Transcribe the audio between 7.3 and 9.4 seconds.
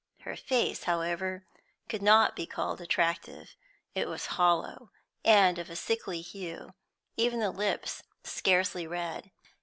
the lips scarcely red.